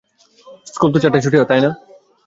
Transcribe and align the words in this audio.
School 0.67 0.89
তো 0.93 0.97
চারটার 0.99 1.13
সময় 1.15 1.25
ছুটি 1.25 1.37
হয় 1.49 1.63
না? 1.65 1.71